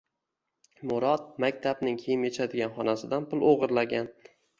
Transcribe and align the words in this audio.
Murod 0.91 1.27
maktabning 1.43 1.99
kiyim 2.03 2.23
yechadigan 2.29 2.73
xonasidan 2.79 3.29
pul 3.35 3.45
o‘g‘irlagan. 3.51 4.11